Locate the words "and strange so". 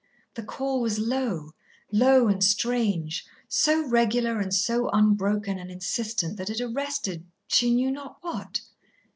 2.27-3.85